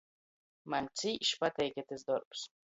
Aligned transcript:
Maņ 0.75 0.87
cīš 1.03 1.35
pateik 1.45 1.81
itys 1.85 2.11
dorbs. 2.11 2.51